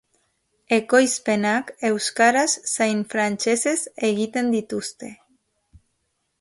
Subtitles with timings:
[0.77, 3.77] Ekoizpenak euskaraz zein frantsesez
[4.11, 5.15] egiten dituzte.